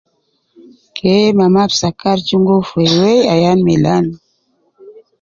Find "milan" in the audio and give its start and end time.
3.67-4.05